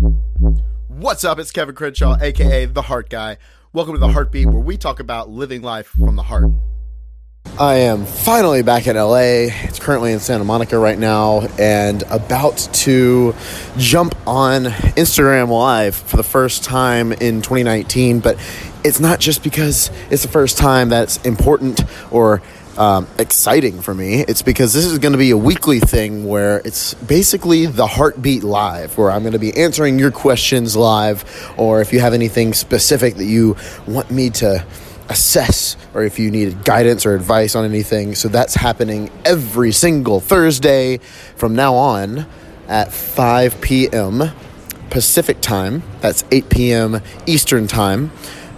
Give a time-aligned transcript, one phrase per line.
[0.00, 1.38] What's up?
[1.38, 3.36] It's Kevin Crenshaw, aka The Heart Guy.
[3.74, 6.50] Welcome to The Heartbeat, where we talk about living life from the heart.
[7.58, 9.50] I am finally back in LA.
[9.66, 13.34] It's currently in Santa Monica right now and about to
[13.76, 18.20] jump on Instagram Live for the first time in 2019.
[18.20, 18.38] But
[18.82, 22.40] it's not just because it's the first time that's important or
[22.80, 24.22] um, exciting for me.
[24.22, 28.42] It's because this is going to be a weekly thing where it's basically the Heartbeat
[28.42, 32.54] Live, where I'm going to be answering your questions live, or if you have anything
[32.54, 33.54] specific that you
[33.86, 34.64] want me to
[35.10, 38.14] assess or if you needed guidance or advice on anything.
[38.14, 40.98] So that's happening every single Thursday
[41.36, 42.26] from now on
[42.66, 44.30] at 5 p.m.
[44.88, 45.82] Pacific time.
[46.00, 47.02] That's 8 p.m.
[47.26, 48.10] Eastern time.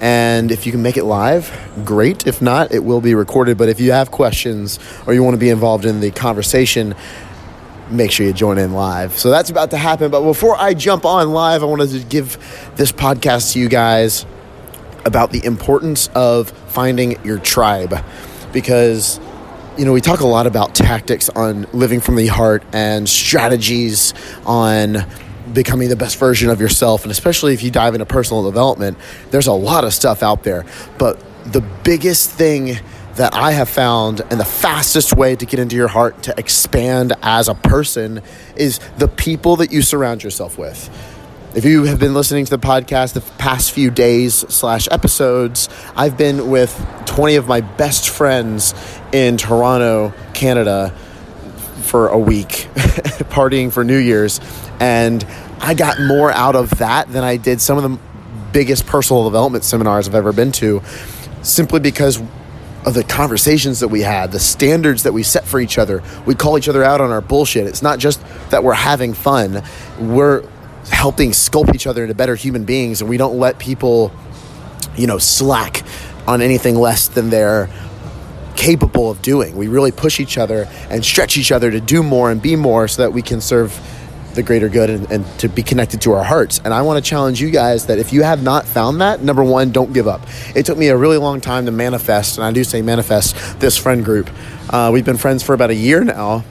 [0.00, 1.50] And if you can make it live,
[1.84, 2.26] great.
[2.26, 3.56] If not, it will be recorded.
[3.56, 6.94] But if you have questions or you want to be involved in the conversation,
[7.90, 9.18] make sure you join in live.
[9.18, 10.10] So that's about to happen.
[10.10, 12.36] But before I jump on live, I wanted to give
[12.76, 14.26] this podcast to you guys
[15.04, 18.04] about the importance of finding your tribe
[18.52, 19.20] because
[19.78, 24.14] you know we talk a lot about tactics on living from the heart and strategies
[24.44, 25.06] on
[25.52, 28.98] becoming the best version of yourself and especially if you dive into personal development
[29.30, 30.64] there's a lot of stuff out there.
[30.98, 32.78] But the biggest thing
[33.14, 37.14] that I have found and the fastest way to get into your heart to expand
[37.22, 38.22] as a person
[38.56, 40.90] is the people that you surround yourself with.
[41.54, 46.18] If you have been listening to the podcast the past few days slash episodes, I've
[46.18, 46.74] been with
[47.06, 48.74] 20 of my best friends
[49.12, 50.94] in Toronto, Canada
[51.86, 52.48] for a week,
[53.30, 54.40] partying for New Year's.
[54.80, 55.24] And
[55.60, 57.98] I got more out of that than I did some of the
[58.52, 60.82] biggest personal development seminars I've ever been to,
[61.42, 62.20] simply because
[62.84, 66.02] of the conversations that we had, the standards that we set for each other.
[66.24, 67.66] We call each other out on our bullshit.
[67.66, 68.20] It's not just
[68.50, 69.62] that we're having fun,
[69.98, 70.48] we're
[70.90, 74.12] helping sculpt each other into better human beings and we don't let people
[74.96, 75.82] you know slack
[76.26, 77.68] on anything less than they're
[78.56, 79.56] capable of doing.
[79.56, 82.88] We really push each other and stretch each other to do more and be more
[82.88, 83.78] so that we can serve
[84.34, 86.60] the greater good and, and to be connected to our hearts.
[86.64, 89.42] And i want to challenge you guys that if you have not found that number
[89.42, 90.20] one don't give up.
[90.54, 93.76] It took me a really long time to manifest and i do say manifest this
[93.76, 94.30] friend group.
[94.68, 96.44] Uh, we've been friends for about a year now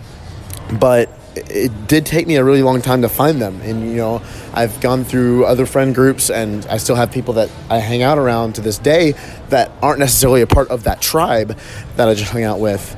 [0.80, 3.60] but it did take me a really long time to find them.
[3.62, 4.22] And, you know,
[4.54, 8.18] I've gone through other friend groups and I still have people that I hang out
[8.18, 9.14] around to this day
[9.50, 11.58] that aren't necessarily a part of that tribe
[11.98, 12.96] that I just hung out with.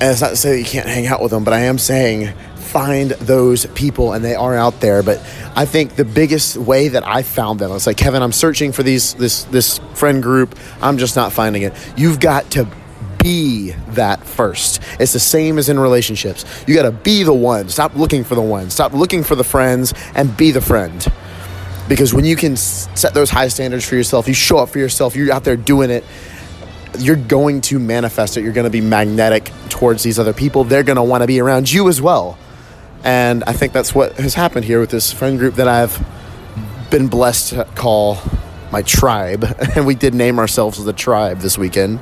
[0.00, 1.78] And it's not to say that you can't hang out with them, but I am
[1.78, 5.02] saying find those people and they are out there.
[5.02, 5.18] But
[5.56, 8.82] I think the biggest way that I found them, it's like, Kevin, I'm searching for
[8.82, 10.56] these, this, this friend group.
[10.80, 11.72] I'm just not finding it.
[11.96, 12.68] You've got to
[13.28, 14.80] be that first.
[14.98, 16.46] It's the same as in relationships.
[16.66, 17.68] You got to be the one.
[17.68, 18.70] Stop looking for the one.
[18.70, 21.06] Stop looking for the friends and be the friend.
[21.90, 25.14] Because when you can set those high standards for yourself, you show up for yourself,
[25.14, 26.04] you're out there doing it,
[26.98, 28.44] you're going to manifest it.
[28.44, 30.64] You're going to be magnetic towards these other people.
[30.64, 32.38] They're going to want to be around you as well.
[33.04, 36.02] And I think that's what has happened here with this friend group that I've
[36.90, 38.16] been blessed to call
[38.72, 39.44] my tribe.
[39.76, 42.00] And we did name ourselves a tribe this weekend.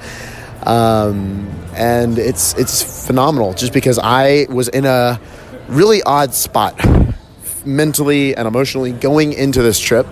[0.66, 5.20] Um, and it's it's phenomenal just because I was in a
[5.68, 6.78] really odd spot
[7.64, 10.06] mentally and emotionally going into this trip.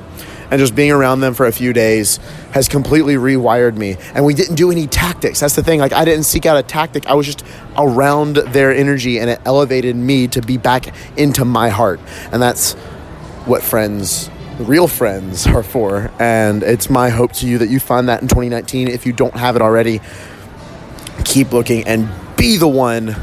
[0.50, 2.18] And just being around them for a few days
[2.52, 3.96] has completely rewired me.
[4.14, 5.40] And we didn't do any tactics.
[5.40, 5.80] That's the thing.
[5.80, 7.06] Like i didn't seek out a tactic.
[7.06, 7.44] I was just
[7.76, 11.98] around their energy and it elevated me to be back into my heart.
[12.30, 12.74] And that's
[13.46, 16.12] what friends real friends are for.
[16.20, 19.34] And it's my hope to you that you find that in 2019 if you don't
[19.34, 20.00] have it already
[21.24, 23.16] keep looking and be the one,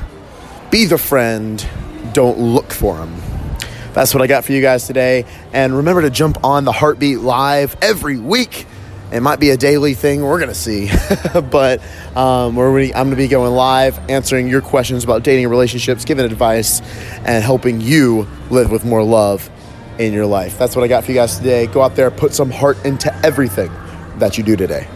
[0.69, 1.65] be the friend.
[2.13, 3.15] Don't look for them.
[3.93, 5.25] That's what I got for you guys today.
[5.51, 8.65] And remember to jump on the Heartbeat Live every week.
[9.11, 10.21] It might be a daily thing.
[10.21, 10.89] We're to see.
[11.51, 11.81] but
[12.15, 16.23] um, we're really, I'm to be going live, answering your questions about dating relationships, giving
[16.25, 16.81] advice,
[17.25, 19.49] and helping you live with more love
[19.99, 20.57] in your life.
[20.57, 21.67] That's what I got for you guys today.
[21.67, 23.71] Go out there, put some heart into everything
[24.19, 24.87] that you do today.